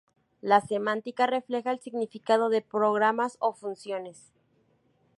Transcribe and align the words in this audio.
La 0.41 0.61
semántica 0.61 1.27
refleja 1.27 1.69
el 1.71 1.79
significado 1.79 2.49
de 2.49 2.63
programas 2.63 3.37
o 3.39 3.53
funciones. 3.53 4.31